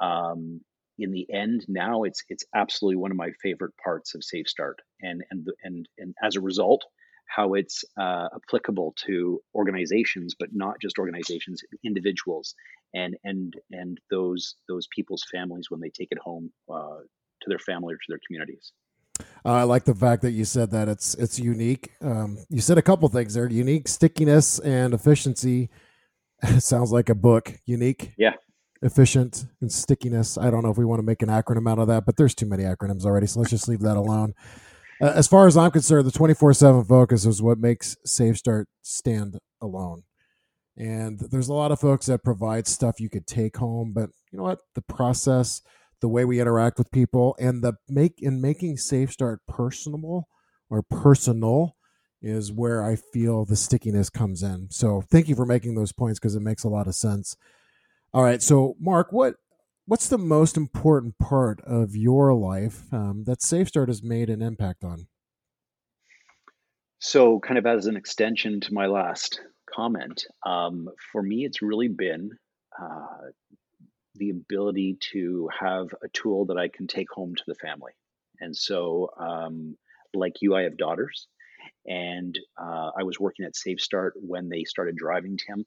Um, 0.00 0.60
in 0.98 1.12
the 1.12 1.26
end, 1.32 1.64
now 1.68 2.02
it's 2.04 2.22
it's 2.28 2.44
absolutely 2.54 2.96
one 2.96 3.10
of 3.10 3.16
my 3.16 3.30
favorite 3.42 3.72
parts 3.82 4.14
of 4.14 4.24
Safe 4.24 4.48
Start, 4.48 4.80
and 5.00 5.22
and 5.30 5.46
and 5.62 5.88
and 5.98 6.14
as 6.22 6.36
a 6.36 6.40
result, 6.40 6.84
how 7.26 7.54
it's 7.54 7.84
uh, 7.98 8.28
applicable 8.34 8.94
to 9.06 9.40
organizations, 9.54 10.34
but 10.38 10.50
not 10.52 10.76
just 10.80 10.98
organizations, 10.98 11.62
individuals, 11.84 12.54
and 12.94 13.16
and 13.24 13.54
and 13.70 13.98
those 14.10 14.56
those 14.68 14.86
people's 14.94 15.24
families 15.32 15.66
when 15.70 15.80
they 15.80 15.90
take 15.90 16.08
it 16.10 16.18
home 16.18 16.50
uh, 16.72 16.98
to 17.42 17.48
their 17.48 17.58
family 17.58 17.94
or 17.94 17.96
to 17.96 18.08
their 18.08 18.20
communities. 18.26 18.72
I 19.44 19.64
like 19.64 19.84
the 19.84 19.94
fact 19.94 20.22
that 20.22 20.32
you 20.32 20.44
said 20.44 20.70
that 20.70 20.88
it's 20.88 21.14
it's 21.14 21.38
unique. 21.38 21.90
Um, 22.00 22.38
you 22.48 22.60
said 22.60 22.78
a 22.78 22.82
couple 22.82 23.08
things 23.08 23.34
there: 23.34 23.48
unique, 23.48 23.88
stickiness, 23.88 24.58
and 24.58 24.94
efficiency. 24.94 25.70
sounds 26.58 26.92
like 26.92 27.08
a 27.08 27.14
book. 27.14 27.58
Unique, 27.66 28.12
yeah, 28.16 28.34
efficient, 28.82 29.46
and 29.60 29.72
stickiness. 29.72 30.36
I 30.36 30.50
don't 30.50 30.62
know 30.62 30.70
if 30.70 30.78
we 30.78 30.84
want 30.84 30.98
to 30.98 31.06
make 31.06 31.22
an 31.22 31.28
acronym 31.28 31.70
out 31.70 31.78
of 31.78 31.88
that, 31.88 32.04
but 32.04 32.16
there's 32.16 32.34
too 32.34 32.46
many 32.46 32.64
acronyms 32.64 33.04
already, 33.04 33.26
so 33.26 33.40
let's 33.40 33.50
just 33.50 33.68
leave 33.68 33.80
that 33.80 33.96
alone. 33.96 34.34
Uh, 35.00 35.12
as 35.14 35.26
far 35.26 35.46
as 35.46 35.56
I'm 35.56 35.70
concerned, 35.70 36.06
the 36.06 36.12
24 36.12 36.54
7 36.54 36.84
focus 36.84 37.24
is 37.24 37.42
what 37.42 37.58
makes 37.58 37.96
Safe 38.04 38.36
Start 38.36 38.68
stand 38.82 39.38
alone. 39.60 40.02
And 40.76 41.18
there's 41.18 41.48
a 41.48 41.54
lot 41.54 41.72
of 41.72 41.80
folks 41.80 42.06
that 42.06 42.24
provide 42.24 42.66
stuff 42.66 43.00
you 43.00 43.10
could 43.10 43.26
take 43.26 43.56
home, 43.56 43.92
but 43.94 44.10
you 44.30 44.38
know 44.38 44.44
what? 44.44 44.60
The 44.74 44.82
process, 44.82 45.60
the 46.00 46.08
way 46.08 46.24
we 46.24 46.40
interact 46.40 46.78
with 46.78 46.90
people 46.90 47.36
and 47.38 47.62
the 47.62 47.74
make 47.88 48.20
in 48.20 48.40
making 48.40 48.78
safe 48.78 49.12
start 49.12 49.40
personable 49.46 50.28
or 50.70 50.82
personal 50.82 51.76
is 52.22 52.52
where 52.52 52.82
I 52.82 52.96
feel 52.96 53.44
the 53.44 53.56
stickiness 53.56 54.08
comes 54.08 54.42
in. 54.42 54.68
So 54.70 55.02
thank 55.02 55.28
you 55.28 55.34
for 55.34 55.44
making 55.44 55.74
those 55.74 55.92
points 55.92 56.18
because 56.18 56.36
it 56.36 56.40
makes 56.40 56.64
a 56.64 56.68
lot 56.68 56.86
of 56.86 56.94
sense. 56.94 57.36
All 58.14 58.22
right, 58.22 58.42
so 58.42 58.76
Mark, 58.78 59.10
what 59.10 59.36
what's 59.86 60.08
the 60.08 60.18
most 60.18 60.58
important 60.58 61.18
part 61.18 61.60
of 61.62 61.96
your 61.96 62.34
life 62.34 62.92
um, 62.92 63.24
that 63.24 63.40
SafeStart 63.40 63.88
has 63.88 64.02
made 64.02 64.28
an 64.28 64.42
impact 64.42 64.84
on? 64.84 65.06
So, 66.98 67.40
kind 67.40 67.58
of 67.58 67.66
as 67.66 67.86
an 67.86 67.96
extension 67.96 68.60
to 68.60 68.74
my 68.74 68.86
last 68.86 69.40
comment, 69.74 70.26
um, 70.44 70.88
for 71.10 71.22
me, 71.22 71.46
it's 71.46 71.62
really 71.62 71.88
been 71.88 72.30
uh, 72.80 73.30
the 74.16 74.30
ability 74.30 74.98
to 75.12 75.48
have 75.58 75.88
a 76.04 76.08
tool 76.12 76.44
that 76.46 76.58
I 76.58 76.68
can 76.68 76.86
take 76.86 77.10
home 77.10 77.34
to 77.34 77.44
the 77.46 77.54
family. 77.54 77.92
And 78.40 78.54
so, 78.54 79.08
um, 79.18 79.76
like 80.12 80.34
you, 80.42 80.54
I 80.54 80.62
have 80.64 80.76
daughters, 80.76 81.28
and 81.86 82.38
uh, 82.60 82.90
I 82.96 83.04
was 83.04 83.18
working 83.18 83.46
at 83.46 83.54
SafeStart 83.54 84.10
when 84.16 84.50
they 84.50 84.64
started 84.64 84.96
driving 84.96 85.38
Tim. 85.38 85.64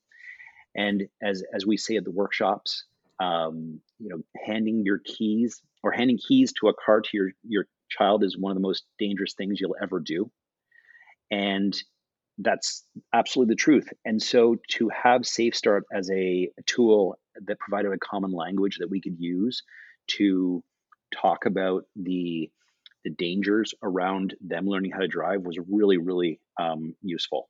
And 0.76 1.04
as 1.22 1.44
as 1.54 1.66
we 1.66 1.78
say 1.78 1.96
at 1.98 2.04
the 2.04 2.12
workshops, 2.12 2.86
um, 3.20 3.80
you 4.00 4.10
know, 4.10 4.22
handing 4.46 4.84
your 4.84 5.00
keys 5.00 5.62
or 5.84 5.92
handing 5.92 6.18
keys 6.18 6.54
to 6.60 6.68
a 6.68 6.74
car 6.74 7.02
to 7.02 7.10
your 7.14 7.32
your 7.44 7.68
child 7.90 8.24
is 8.24 8.38
one 8.38 8.52
of 8.52 8.56
the 8.56 8.68
most 8.68 8.84
dangerous 9.00 9.34
things 9.34 9.60
you'll 9.60 9.76
ever 9.82 10.00
do. 10.00 10.30
And 11.32 11.76
that's 12.38 12.84
absolutely 13.14 13.54
the 13.54 13.60
truth. 13.60 13.90
And 14.04 14.22
so 14.22 14.58
to 14.72 14.90
have 14.90 15.26
Safe 15.26 15.56
Start 15.56 15.86
as 15.92 16.10
a, 16.12 16.50
tool 16.66 17.18
that 17.46 17.60
provided 17.60 17.92
a 17.94 17.98
common 17.98 18.32
language 18.32 18.78
that 18.80 18.90
we 18.90 19.02
could 19.02 19.18
use 19.20 19.64
to 20.08 20.64
talk 21.14 21.46
about 21.46 21.84
the 21.96 22.50
the 23.04 23.12
dangers 23.12 23.74
around 23.84 24.34
them 24.42 24.66
learning 24.66 24.92
how 24.92 25.00
to 25.00 25.08
drive 25.08 25.42
was 25.42 25.58
really 25.70 25.98
really 25.98 26.40
um, 26.60 26.96
useful 27.02 27.48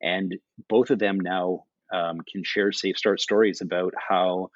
and 0.00 0.36
both 0.68 0.90
of 0.90 0.98
them 0.98 1.20
now 1.20 1.64
um, 1.94 2.20
can 2.30 2.42
share 2.44 2.72
safe 2.72 2.98
start 2.98 3.20
stories 3.20 3.60
about 3.60 3.94
how 3.96 4.50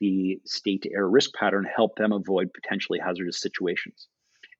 the 0.00 0.40
state 0.44 0.82
to 0.82 0.92
error 0.92 1.10
risk 1.10 1.32
pattern 1.34 1.66
helped 1.74 1.98
them 1.98 2.12
avoid 2.12 2.52
potentially 2.52 2.98
hazardous 2.98 3.40
situations. 3.40 4.08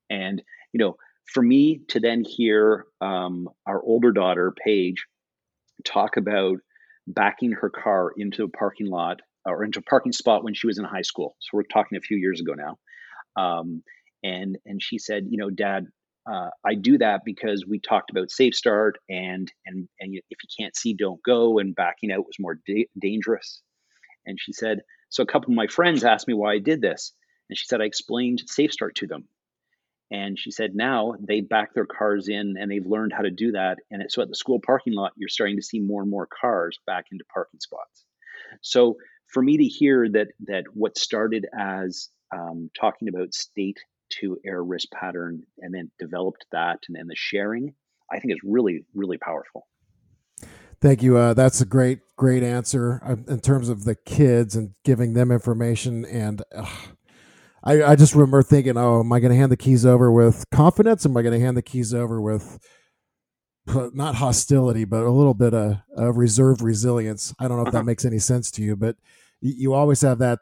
And 0.09 0.41
you 0.73 0.79
know, 0.79 0.95
for 1.25 1.43
me 1.43 1.81
to 1.89 1.99
then 1.99 2.23
hear 2.23 2.85
um, 3.01 3.49
our 3.65 3.81
older 3.83 4.11
daughter 4.11 4.53
Paige 4.63 5.05
talk 5.83 6.17
about 6.17 6.57
backing 7.07 7.51
her 7.51 7.69
car 7.69 8.11
into 8.17 8.43
a 8.43 8.49
parking 8.49 8.87
lot 8.87 9.21
or 9.45 9.63
into 9.63 9.79
a 9.79 9.83
parking 9.83 10.11
spot 10.11 10.43
when 10.43 10.53
she 10.53 10.67
was 10.67 10.77
in 10.77 10.85
high 10.85 11.01
school. 11.01 11.35
So 11.39 11.49
we're 11.53 11.63
talking 11.63 11.97
a 11.97 12.01
few 12.01 12.17
years 12.17 12.39
ago 12.39 12.53
now. 12.53 12.77
Um, 13.35 13.83
and 14.23 14.57
and 14.65 14.81
she 14.81 14.99
said, 14.99 15.25
you 15.29 15.37
know, 15.37 15.49
Dad, 15.49 15.87
uh, 16.29 16.49
I 16.65 16.75
do 16.75 16.97
that 16.99 17.21
because 17.25 17.65
we 17.67 17.79
talked 17.79 18.11
about 18.11 18.31
safe 18.31 18.55
start 18.55 18.97
and 19.09 19.51
and 19.65 19.87
and 19.99 20.13
if 20.15 20.23
you 20.29 20.49
can't 20.59 20.75
see, 20.75 20.93
don't 20.93 21.21
go, 21.23 21.59
and 21.59 21.75
backing 21.75 22.11
out 22.11 22.25
was 22.25 22.37
more 22.39 22.59
da- 22.65 22.89
dangerous. 22.99 23.61
And 24.25 24.39
she 24.39 24.53
said, 24.53 24.81
so 25.09 25.23
a 25.23 25.25
couple 25.27 25.51
of 25.51 25.55
my 25.55 25.67
friends 25.67 26.03
asked 26.03 26.27
me 26.27 26.33
why 26.33 26.53
I 26.53 26.59
did 26.59 26.79
this, 26.81 27.13
and 27.49 27.57
she 27.57 27.65
said 27.65 27.81
I 27.81 27.85
explained 27.85 28.43
safe 28.45 28.71
start 28.71 28.95
to 28.95 29.07
them. 29.07 29.27
And 30.11 30.37
she 30.37 30.51
said 30.51 30.75
now 30.75 31.15
they 31.19 31.39
back 31.39 31.73
their 31.73 31.85
cars 31.85 32.27
in 32.27 32.55
and 32.59 32.69
they've 32.69 32.85
learned 32.85 33.13
how 33.13 33.21
to 33.21 33.31
do 33.31 33.53
that. 33.53 33.77
And 33.89 34.03
so 34.09 34.21
at 34.21 34.27
the 34.27 34.35
school 34.35 34.59
parking 34.59 34.93
lot, 34.93 35.13
you're 35.15 35.29
starting 35.29 35.55
to 35.55 35.61
see 35.63 35.79
more 35.79 36.01
and 36.01 36.11
more 36.11 36.27
cars 36.27 36.77
back 36.85 37.05
into 37.11 37.23
parking 37.33 37.61
spots. 37.61 38.03
So 38.61 38.97
for 39.27 39.41
me 39.41 39.57
to 39.57 39.63
hear 39.63 40.09
that 40.09 40.27
that 40.47 40.65
what 40.73 40.97
started 40.97 41.47
as 41.57 42.09
um, 42.33 42.69
talking 42.77 43.07
about 43.07 43.33
state 43.33 43.79
to 44.19 44.37
error 44.45 44.63
risk 44.63 44.89
pattern 44.91 45.43
and 45.59 45.73
then 45.73 45.91
developed 45.99 46.45
that 46.51 46.79
and 46.87 46.95
then 46.95 47.07
the 47.07 47.15
sharing, 47.15 47.73
I 48.11 48.19
think 48.19 48.33
is 48.33 48.39
really, 48.43 48.85
really 48.93 49.17
powerful. 49.17 49.67
Thank 50.81 51.03
you. 51.03 51.15
Uh, 51.15 51.35
that's 51.35 51.61
a 51.61 51.65
great, 51.65 51.99
great 52.17 52.41
answer 52.41 53.01
uh, 53.05 53.31
in 53.31 53.39
terms 53.39 53.69
of 53.69 53.85
the 53.85 53.93
kids 53.93 54.55
and 54.55 54.73
giving 54.83 55.13
them 55.13 55.31
information. 55.31 56.05
And 56.05 56.41
uh, 56.55 56.65
I, 57.63 57.83
I 57.83 57.95
just 57.95 58.15
remember 58.15 58.41
thinking, 58.41 58.77
oh, 58.77 59.01
am 59.01 59.13
I 59.13 59.19
going 59.19 59.31
to 59.31 59.37
hand 59.37 59.51
the 59.51 59.57
keys 59.57 59.85
over 59.85 60.11
with 60.11 60.43
confidence? 60.51 61.05
Am 61.05 61.15
I 61.15 61.21
going 61.21 61.39
to 61.39 61.45
hand 61.45 61.55
the 61.55 61.61
keys 61.61 61.93
over 61.93 62.19
with 62.19 62.57
not 63.67 64.15
hostility, 64.15 64.83
but 64.85 65.03
a 65.03 65.11
little 65.11 65.35
bit 65.35 65.53
of, 65.53 65.77
of 65.95 66.17
reserved 66.17 66.63
resilience? 66.63 67.31
I 67.39 67.47
don't 67.47 67.57
know 67.57 67.65
if 67.65 67.73
that 67.73 67.79
uh-huh. 67.79 67.85
makes 67.85 68.05
any 68.05 68.19
sense 68.19 68.49
to 68.51 68.63
you, 68.63 68.75
but 68.75 68.95
you, 69.39 69.53
you 69.55 69.73
always 69.73 70.01
have 70.01 70.17
that. 70.17 70.39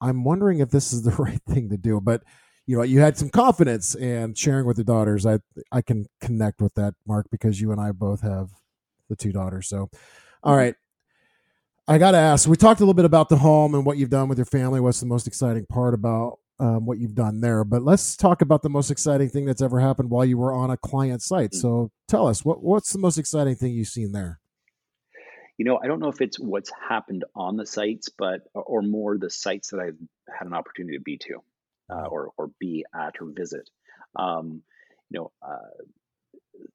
I'm 0.00 0.24
wondering 0.24 0.60
if 0.60 0.70
this 0.70 0.94
is 0.94 1.02
the 1.02 1.10
right 1.22 1.42
thing 1.46 1.68
to 1.68 1.76
do, 1.76 2.00
but 2.00 2.22
you 2.66 2.76
know 2.76 2.82
you 2.82 3.00
had 3.00 3.16
some 3.16 3.28
confidence 3.28 3.94
and 3.94 4.36
sharing 4.36 4.66
with 4.66 4.78
your 4.78 4.84
daughters. 4.84 5.26
I 5.26 5.38
i 5.72 5.82
can 5.82 6.06
connect 6.20 6.60
with 6.60 6.74
that 6.74 6.94
mark 7.06 7.26
because 7.30 7.60
you 7.60 7.72
and 7.72 7.80
i 7.80 7.92
both 7.92 8.22
have 8.22 8.50
the 9.08 9.16
two 9.16 9.32
daughters. 9.32 9.68
So 9.68 9.90
all 10.42 10.56
mm-hmm. 10.56 10.70
i 11.88 11.98
gotta 11.98 12.18
ask 12.18 12.48
we 12.48 12.56
talked 12.56 12.80
a 12.80 12.84
little 12.84 12.94
bit 12.94 13.04
about 13.04 13.28
the 13.28 13.36
home 13.36 13.74
and 13.74 13.84
what 13.84 13.96
you've 13.96 14.10
done 14.10 14.28
with 14.28 14.38
your 14.38 14.44
family 14.44 14.80
what's 14.80 15.00
the 15.00 15.06
most 15.06 15.26
exciting 15.26 15.66
part 15.66 15.94
about 15.94 16.38
um, 16.60 16.86
what 16.86 16.98
you've 16.98 17.14
done 17.14 17.40
there 17.40 17.64
but 17.64 17.82
let's 17.82 18.16
talk 18.16 18.40
about 18.40 18.62
the 18.62 18.70
most 18.70 18.90
exciting 18.90 19.28
thing 19.28 19.44
that's 19.44 19.62
ever 19.62 19.80
happened 19.80 20.10
while 20.10 20.24
you 20.24 20.38
were 20.38 20.52
on 20.52 20.70
a 20.70 20.76
client 20.76 21.20
site. 21.20 21.52
So 21.54 21.90
tell 22.08 22.26
us 22.28 22.44
what 22.44 22.62
what's 22.62 22.92
the 22.92 22.98
most 22.98 23.18
exciting 23.18 23.56
thing 23.56 23.72
you've 23.72 23.88
seen 23.88 24.12
there? 24.12 24.40
You 25.58 25.64
know 25.64 25.78
i 25.82 25.86
don't 25.86 26.00
know 26.00 26.08
if 26.08 26.20
it's 26.20 26.38
what's 26.38 26.70
happened 26.88 27.24
on 27.34 27.56
the 27.56 27.66
sites 27.66 28.08
but 28.08 28.40
or 28.54 28.82
more 28.82 29.18
the 29.18 29.30
sites 29.30 29.70
that 29.70 29.78
i've 29.78 29.96
had 30.28 30.46
an 30.48 30.54
opportunity 30.54 30.98
to 30.98 31.02
be 31.02 31.16
to 31.18 31.42
uh, 31.90 32.06
or 32.06 32.30
or 32.36 32.50
be 32.58 32.84
at 32.94 33.14
or 33.20 33.30
visit. 33.34 33.68
Um, 34.16 34.62
you 35.10 35.20
know, 35.20 35.32
uh, 35.42 35.84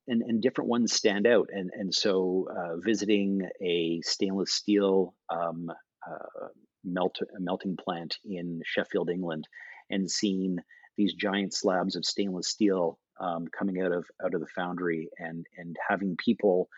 and 0.08 0.22
and 0.22 0.42
different 0.42 0.70
ones 0.70 0.94
stand 0.94 1.28
out. 1.28 1.50
And 1.52 1.70
and 1.74 1.94
so 1.94 2.48
uh, 2.50 2.78
visiting 2.78 3.42
a 3.62 4.02
stainless 4.04 4.54
steel 4.54 5.14
um, 5.30 5.70
uh, 6.10 6.48
melt 6.84 7.18
melting 7.40 7.78
plant 7.78 8.18
in 8.26 8.62
Sheffield, 8.66 9.10
England, 9.10 9.48
and 9.90 10.10
seeing 10.10 10.58
these 10.98 11.14
giant 11.14 11.54
slabs 11.54 11.96
of 11.96 12.06
stainless 12.06 12.48
steel 12.50 13.00
um, 13.20 13.48
coming 13.48 13.82
out 13.82 13.92
of 13.92 14.06
out 14.24 14.34
of 14.34 14.42
the 14.42 14.48
foundry, 14.56 15.10
and 15.18 15.46
and 15.58 15.76
having 15.88 16.18
people 16.24 16.70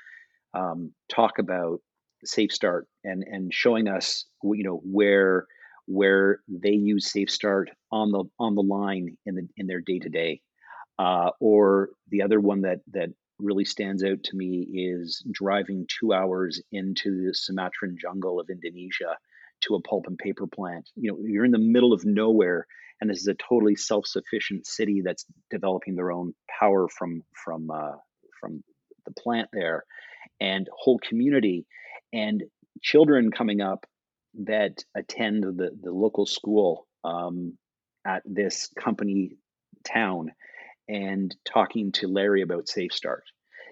um, 0.54 0.94
talk 1.10 1.40
about 1.40 1.80
safe 2.24 2.52
start 2.52 2.88
and 3.04 3.24
and 3.24 3.54
showing 3.54 3.88
us 3.88 4.26
you 4.44 4.64
know 4.64 4.82
where 4.84 5.48
where 5.86 6.42
they 6.48 6.72
use 6.72 7.12
Safe 7.12 7.30
Start 7.30 7.70
on 7.92 8.12
the 8.12 8.24
on 8.40 8.56
the 8.56 8.64
line 8.64 9.18
in 9.26 9.36
the 9.36 9.48
in 9.58 9.68
their 9.68 9.82
day 9.82 10.00
to 10.00 10.10
day. 10.10 10.42
Or 11.40 11.90
the 12.10 12.22
other 12.22 12.40
one 12.40 12.62
that 12.62 12.80
that 12.92 13.10
really 13.40 13.66
stands 13.66 14.04
out 14.04 14.24
to 14.24 14.36
me 14.36 14.68
is 14.72 15.24
driving 15.32 15.88
two 15.88 16.14
hours 16.14 16.62
into 16.72 17.26
the 17.26 17.34
Sumatran 17.34 17.98
jungle 18.00 18.40
of 18.40 18.50
Indonesia 18.50 19.18
to 19.62 19.76
a 19.76 19.82
pulp 19.82 20.06
and 20.08 20.18
paper 20.18 20.48
plant. 20.48 20.90
You 20.96 21.12
know, 21.12 21.18
you're 21.24 21.46
in 21.46 21.52
the 21.52 21.58
middle 21.58 21.94
of 21.94 22.06
nowhere, 22.06 22.68
and 23.00 23.10
this 23.10 23.20
is 23.20 23.28
a 23.28 23.36
totally 23.36 23.76
self-sufficient 23.76 24.68
city 24.68 25.02
that's 25.04 25.26
developing 25.50 25.96
their 25.96 26.12
own 26.12 26.34
power 26.60 26.88
from 26.88 27.24
from 27.44 27.70
uh, 27.72 27.98
from 28.40 28.64
the 29.06 29.12
plant 29.12 29.50
there, 29.54 29.84
and 30.40 30.68
whole 30.78 31.00
community 31.00 31.66
and 32.14 32.44
children 32.82 33.32
coming 33.32 33.62
up 33.62 33.86
that 34.40 34.84
attend 34.96 35.44
the, 35.44 35.72
the 35.82 35.92
local 35.92 36.26
school 36.26 36.88
um, 37.04 37.58
at 38.06 38.24
this 38.26 38.70
company 38.80 39.32
town 39.84 40.32
and 40.88 41.36
talking 41.46 41.92
to 41.94 42.08
Larry 42.08 42.42
about 42.42 42.68
Safe 42.68 42.94
Start. 42.94 43.24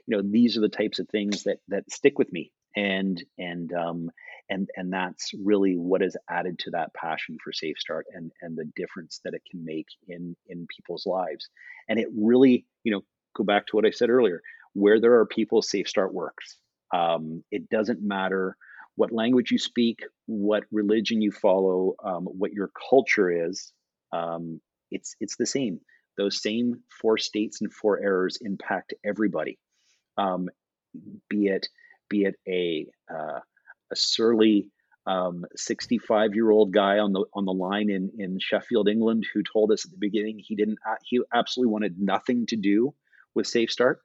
You 0.08 0.18
know, 0.18 0.24
these 0.24 0.58
are 0.58 0.62
the 0.62 0.70
types 0.70 1.00
of 1.00 1.08
things 1.10 1.44
that 1.44 1.58
that 1.68 1.92
stick 1.92 2.18
with 2.18 2.32
me, 2.32 2.52
and 2.76 3.24
and 3.38 3.72
um, 3.74 4.10
and 4.50 4.70
and 4.76 4.92
that's 4.92 5.32
really 5.34 5.76
what 5.76 6.02
has 6.02 6.18
added 6.30 6.58
to 6.60 6.72
that 6.72 6.94
passion 6.94 7.38
for 7.44 7.52
Safe 7.54 7.78
Start 7.78 8.06
and 8.14 8.32
and 8.42 8.58
the 8.58 8.72
difference 8.76 9.20
that 9.24 9.34
it 9.34 9.44
can 9.50 9.64
make 9.64 9.88
in 10.08 10.36
in 10.48 10.68
people's 10.76 11.06
lives. 11.06 11.50
And 11.88 12.00
it 12.00 12.08
really, 12.16 12.66
you 12.84 12.92
know, 12.92 13.02
go 13.36 13.44
back 13.44 13.68
to 13.68 13.76
what 13.76 13.86
I 13.86 13.92
said 13.92 14.10
earlier: 14.10 14.42
where 14.74 15.00
there 15.00 15.20
are 15.20 15.26
people, 15.26 15.62
Safe 15.62 15.88
Start 15.88 16.14
works. 16.14 16.58
Um, 16.92 17.44
it 17.52 17.70
doesn't 17.70 18.02
matter 18.02 18.58
what 19.00 19.14
language 19.14 19.50
you 19.50 19.58
speak, 19.58 20.02
what 20.26 20.66
religion 20.74 21.22
you 21.22 21.32
follow, 21.32 21.96
um, 22.04 22.26
what 22.26 22.52
your 22.52 22.70
culture 22.90 23.48
is, 23.48 23.72
um, 24.12 24.60
it's 24.92 25.16
it's 25.22 25.38
the 25.38 25.46
same. 25.46 25.80
Those 26.18 26.42
same 26.42 26.82
four 27.02 27.18
states 27.18 27.62
and 27.62 27.72
four 27.72 28.02
errors 28.04 28.40
impact 28.42 28.94
everybody. 29.06 29.58
Um, 30.18 30.50
be 31.30 31.48
it 31.48 31.70
be 32.10 32.24
it 32.24 32.36
a 32.46 32.88
uh, 33.10 33.40
a 33.90 33.96
surly 33.96 34.68
65 35.56 36.12
um, 36.12 36.34
year 36.34 36.52
old 36.52 36.74
guy 36.74 37.00
on 37.00 37.14
the 37.14 37.24
on 37.34 37.46
the 37.46 37.54
line 37.54 37.90
in 37.90 38.12
in 38.20 38.38
Sheffield, 38.38 38.90
England, 38.90 39.26
who 39.34 39.44
told 39.44 39.72
us 39.72 39.86
at 39.86 39.92
the 39.92 39.98
beginning 39.98 40.42
he 40.46 40.56
didn't 40.56 40.80
he 41.04 41.22
absolutely 41.34 41.72
wanted 41.72 42.02
nothing 42.02 42.48
to 42.48 42.58
do 42.58 42.94
with 43.34 43.48
Safe 43.48 43.72
Start, 43.72 44.02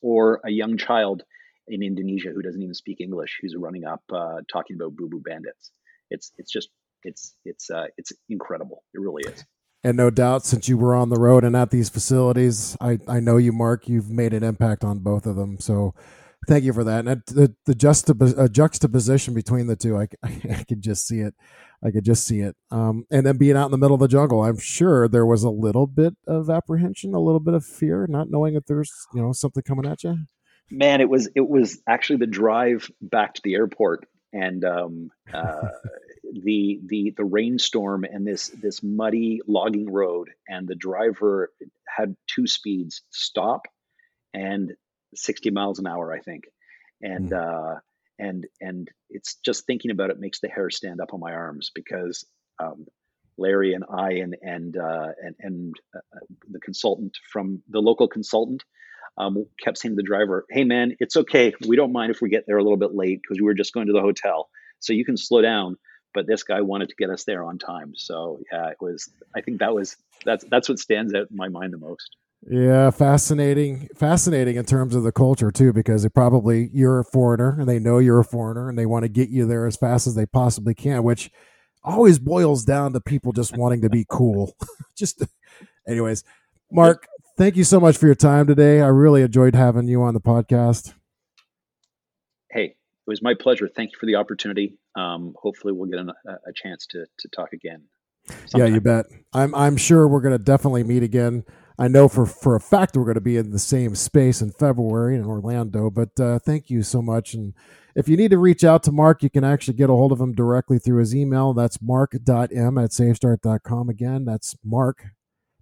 or 0.00 0.40
a 0.42 0.50
young 0.50 0.78
child 0.78 1.22
in 1.68 1.82
Indonesia 1.82 2.30
who 2.30 2.42
doesn't 2.42 2.62
even 2.62 2.74
speak 2.74 3.00
English, 3.00 3.38
who's 3.40 3.54
running 3.56 3.84
up 3.84 4.02
uh, 4.12 4.40
talking 4.50 4.76
about 4.76 4.96
boo 4.96 5.08
boo 5.08 5.22
bandits. 5.24 5.70
It's 6.10 6.32
it's 6.38 6.50
just 6.50 6.68
it's 7.02 7.36
it's 7.44 7.70
uh, 7.70 7.86
it's 7.96 8.12
incredible. 8.28 8.84
It 8.94 9.00
really 9.00 9.22
is. 9.26 9.44
And 9.82 9.98
no 9.98 10.08
doubt, 10.08 10.46
since 10.46 10.68
you 10.68 10.78
were 10.78 10.94
on 10.94 11.10
the 11.10 11.18
road 11.18 11.44
and 11.44 11.54
at 11.54 11.70
these 11.70 11.90
facilities, 11.90 12.74
I, 12.80 12.98
I 13.06 13.20
know 13.20 13.36
you, 13.36 13.52
Mark. 13.52 13.86
You've 13.86 14.10
made 14.10 14.32
an 14.32 14.42
impact 14.42 14.82
on 14.82 15.00
both 15.00 15.26
of 15.26 15.36
them. 15.36 15.58
So, 15.60 15.94
thank 16.48 16.64
you 16.64 16.72
for 16.72 16.84
that. 16.84 17.06
And 17.06 17.22
the 17.26 17.54
the 17.66 17.74
juxtap- 17.74 18.38
uh, 18.38 18.48
juxtaposition 18.48 19.34
between 19.34 19.66
the 19.66 19.76
two, 19.76 19.98
I, 19.98 20.08
I 20.24 20.64
could 20.66 20.80
just 20.80 21.06
see 21.06 21.20
it. 21.20 21.34
I 21.84 21.90
could 21.90 22.04
just 22.04 22.26
see 22.26 22.40
it. 22.40 22.56
Um, 22.70 23.04
and 23.10 23.26
then 23.26 23.36
being 23.36 23.58
out 23.58 23.66
in 23.66 23.72
the 23.72 23.78
middle 23.78 23.94
of 23.94 24.00
the 24.00 24.08
jungle, 24.08 24.42
I'm 24.42 24.58
sure 24.58 25.06
there 25.06 25.26
was 25.26 25.42
a 25.42 25.50
little 25.50 25.86
bit 25.86 26.14
of 26.26 26.48
apprehension, 26.48 27.12
a 27.12 27.20
little 27.20 27.40
bit 27.40 27.52
of 27.52 27.62
fear, 27.62 28.06
not 28.08 28.30
knowing 28.30 28.54
if 28.54 28.64
there's 28.64 28.90
you 29.14 29.20
know 29.20 29.32
something 29.32 29.62
coming 29.62 29.86
at 29.86 30.02
you 30.02 30.16
man, 30.70 31.00
it 31.00 31.08
was 31.08 31.28
it 31.34 31.46
was 31.48 31.80
actually 31.88 32.16
the 32.16 32.26
drive 32.26 32.90
back 33.00 33.34
to 33.34 33.40
the 33.42 33.54
airport 33.54 34.06
and 34.32 34.64
um, 34.64 35.10
uh, 35.32 35.68
the 36.32 36.80
the 36.86 37.14
the 37.16 37.24
rainstorm 37.24 38.04
and 38.04 38.26
this 38.26 38.48
this 38.48 38.82
muddy 38.82 39.40
logging 39.46 39.90
road, 39.90 40.30
and 40.48 40.66
the 40.66 40.74
driver 40.74 41.52
had 41.86 42.16
two 42.26 42.46
speeds: 42.46 43.02
stop 43.10 43.66
and 44.32 44.72
sixty 45.14 45.50
miles 45.50 45.78
an 45.78 45.86
hour, 45.86 46.12
I 46.12 46.20
think, 46.20 46.44
and. 47.00 47.30
Mm. 47.30 47.76
Uh, 47.76 47.80
and 48.16 48.46
and 48.60 48.88
it's 49.10 49.36
just 49.44 49.66
thinking 49.66 49.90
about 49.90 50.10
it 50.10 50.20
makes 50.20 50.38
the 50.38 50.48
hair 50.48 50.70
stand 50.70 51.00
up 51.00 51.12
on 51.12 51.18
my 51.18 51.32
arms 51.32 51.72
because 51.74 52.24
um, 52.62 52.86
Larry 53.36 53.74
and 53.74 53.84
I 53.90 54.12
and 54.12 54.36
and 54.40 54.76
uh, 54.76 55.08
and, 55.20 55.34
and 55.40 55.74
uh, 55.96 56.18
the 56.48 56.60
consultant 56.60 57.16
from 57.32 57.62
the 57.68 57.80
local 57.80 58.08
consultant 58.08 58.62
um, 59.16 59.46
kept 59.62 59.78
saying 59.78 59.92
to 59.92 59.96
the 59.96 60.02
driver, 60.02 60.44
"Hey, 60.50 60.64
man, 60.64 60.96
it's 61.00 61.16
okay. 61.16 61.52
We 61.66 61.76
don't 61.76 61.92
mind 61.92 62.10
if 62.10 62.20
we 62.20 62.28
get 62.28 62.44
there 62.46 62.58
a 62.58 62.62
little 62.62 62.76
bit 62.76 62.94
late 62.94 63.20
because 63.22 63.40
we 63.40 63.44
were 63.44 63.54
just 63.54 63.72
going 63.72 63.86
to 63.86 63.92
the 63.92 64.00
hotel, 64.00 64.48
so 64.80 64.92
you 64.92 65.04
can 65.04 65.16
slow 65.16 65.42
down." 65.42 65.76
But 66.12 66.26
this 66.26 66.44
guy 66.44 66.60
wanted 66.60 66.90
to 66.90 66.94
get 66.96 67.10
us 67.10 67.24
there 67.24 67.44
on 67.44 67.58
time, 67.58 67.92
so 67.96 68.40
yeah, 68.52 68.68
it 68.68 68.76
was. 68.80 69.10
I 69.34 69.40
think 69.40 69.60
that 69.60 69.74
was 69.74 69.96
that's 70.24 70.44
that's 70.50 70.68
what 70.68 70.78
stands 70.78 71.14
out 71.14 71.28
in 71.30 71.36
my 71.36 71.48
mind 71.48 71.72
the 71.72 71.78
most. 71.78 72.16
Yeah, 72.50 72.90
fascinating, 72.90 73.88
fascinating 73.96 74.56
in 74.56 74.66
terms 74.66 74.94
of 74.94 75.02
the 75.02 75.12
culture 75.12 75.50
too, 75.50 75.72
because 75.72 76.02
they 76.02 76.10
probably 76.10 76.68
you're 76.74 76.98
a 76.98 77.04
foreigner 77.04 77.56
and 77.58 77.66
they 77.66 77.78
know 77.78 77.98
you're 77.98 78.20
a 78.20 78.24
foreigner 78.24 78.68
and 78.68 78.78
they 78.78 78.84
want 78.84 79.04
to 79.04 79.08
get 79.08 79.30
you 79.30 79.46
there 79.46 79.66
as 79.66 79.76
fast 79.76 80.06
as 80.06 80.14
they 80.14 80.26
possibly 80.26 80.74
can, 80.74 81.02
which 81.02 81.30
always 81.82 82.18
boils 82.18 82.64
down 82.64 82.92
to 82.92 83.00
people 83.00 83.32
just 83.32 83.56
wanting 83.56 83.80
to 83.80 83.88
be 83.88 84.04
cool. 84.08 84.54
just, 84.96 85.22
anyways, 85.88 86.22
Mark, 86.70 87.06
thank 87.36 87.56
you 87.56 87.64
so 87.64 87.80
much 87.80 87.96
for 87.96 88.06
your 88.06 88.14
time 88.14 88.46
today. 88.46 88.80
I 88.80 88.88
really 88.88 89.22
enjoyed 89.22 89.54
having 89.54 89.88
you 89.88 90.02
on 90.02 90.14
the 90.14 90.20
podcast. 90.20 90.94
Hey, 92.50 92.64
it 92.66 92.76
was 93.06 93.22
my 93.22 93.34
pleasure. 93.34 93.68
Thank 93.68 93.92
you 93.92 93.98
for 93.98 94.06
the 94.06 94.16
opportunity. 94.16 94.78
Um, 94.96 95.34
hopefully, 95.40 95.72
we'll 95.72 95.88
get 95.88 96.00
a, 96.00 96.32
a 96.46 96.52
chance 96.54 96.86
to 96.88 97.06
to 97.18 97.28
talk 97.28 97.52
again. 97.52 97.84
Sometime. 98.26 98.60
Yeah, 98.60 98.66
you 98.74 98.80
bet. 98.80 99.06
I'm 99.32 99.54
I'm 99.54 99.76
sure 99.76 100.08
we're 100.08 100.20
going 100.20 100.36
to 100.36 100.42
definitely 100.42 100.84
meet 100.84 101.02
again. 101.02 101.44
I 101.78 101.88
know 101.88 102.08
for 102.08 102.24
for 102.24 102.54
a 102.54 102.60
fact 102.60 102.96
we're 102.96 103.04
going 103.04 103.14
to 103.14 103.20
be 103.20 103.36
in 103.36 103.50
the 103.50 103.58
same 103.58 103.94
space 103.94 104.40
in 104.40 104.52
February 104.52 105.16
in 105.16 105.24
Orlando. 105.24 105.90
But 105.90 106.18
uh, 106.20 106.38
thank 106.38 106.70
you 106.70 106.82
so 106.82 107.02
much. 107.02 107.34
And 107.34 107.52
if 107.94 108.08
you 108.08 108.16
need 108.16 108.30
to 108.30 108.38
reach 108.38 108.64
out 108.64 108.82
to 108.84 108.92
Mark, 108.92 109.22
you 109.22 109.30
can 109.30 109.44
actually 109.44 109.74
get 109.74 109.90
a 109.90 109.94
hold 109.94 110.12
of 110.12 110.20
him 110.20 110.32
directly 110.32 110.78
through 110.78 111.00
his 111.00 111.14
email. 111.14 111.52
That's 111.52 111.82
mark.m 111.82 112.78
at 112.78 112.92
safestart.com. 112.92 113.88
Again, 113.88 114.24
that's 114.24 114.56
mark, 114.64 115.06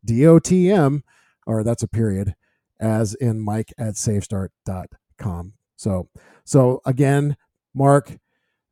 D 0.04 0.26
O 0.26 0.38
T 0.38 0.70
M, 0.70 1.02
or 1.46 1.62
that's 1.62 1.82
a 1.82 1.88
period, 1.88 2.34
as 2.80 3.14
in 3.14 3.40
Mike 3.40 3.72
at 3.78 3.94
safestart.com. 3.96 5.52
So, 5.76 6.08
so 6.44 6.80
again, 6.84 7.36
Mark, 7.74 8.18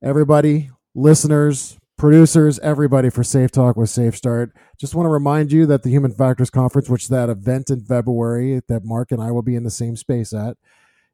everybody, 0.03 0.71
listeners, 0.95 1.79
producers, 1.97 2.59
everybody 2.61 3.11
for 3.11 3.23
Safe 3.23 3.51
Talk 3.51 3.77
with 3.77 3.91
Safe 3.91 4.17
Start. 4.17 4.53
Just 4.79 4.95
want 4.95 5.07
to 5.07 5.11
remind 5.11 5.53
you 5.53 5.67
that 5.67 5.83
the 5.83 5.91
Human 5.91 6.13
Factors 6.13 6.49
Conference, 6.49 6.89
which 6.89 7.09
that 7.09 7.29
event 7.29 7.69
in 7.69 7.85
February 7.85 8.63
that 8.69 8.85
Mark 8.85 9.13
and 9.13 9.23
I 9.23 9.31
will 9.31 9.43
be 9.43 9.55
in 9.55 9.65
the 9.65 9.71
same 9.71 9.97
space 9.97 10.33
at, 10.33 10.57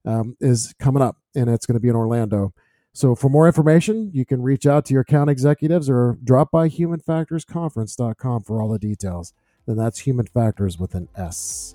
um, 0.04 0.36
is 0.40 0.74
coming 0.78 1.02
up, 1.02 1.16
and 1.34 1.50
it's 1.50 1.66
going 1.66 1.74
to 1.74 1.80
be 1.80 1.88
in 1.88 1.96
Orlando. 1.96 2.54
So 2.94 3.14
for 3.14 3.28
more 3.28 3.46
information, 3.46 4.10
you 4.14 4.24
can 4.24 4.42
reach 4.42 4.64
out 4.64 4.84
to 4.86 4.94
your 4.94 5.02
account 5.02 5.28
executives 5.28 5.90
or 5.90 6.18
drop 6.22 6.50
by 6.50 6.68
humanfactorsconference.com 6.68 8.44
for 8.44 8.62
all 8.62 8.68
the 8.68 8.78
details. 8.78 9.34
Then 9.66 9.76
that's 9.76 9.98
Human 10.00 10.26
Factors 10.26 10.78
with 10.78 10.94
an 10.94 11.08
S. 11.16 11.74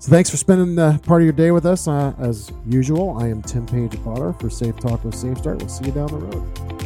So 0.00 0.10
thanks 0.10 0.30
for 0.30 0.36
spending 0.36 0.76
part 1.00 1.22
of 1.22 1.24
your 1.24 1.32
day 1.32 1.50
with 1.50 1.66
us. 1.66 1.88
Uh, 1.88 2.14
as 2.18 2.52
usual, 2.66 3.18
I 3.18 3.28
am 3.28 3.42
Tim 3.42 3.66
Page 3.66 3.98
Bottorff 3.98 4.40
for 4.40 4.48
Safe 4.48 4.76
Talk 4.76 5.04
with 5.04 5.14
Safe 5.14 5.38
Start. 5.38 5.58
We'll 5.58 5.68
see 5.68 5.86
you 5.86 5.92
down 5.92 6.06
the 6.06 6.18
road. 6.18 6.77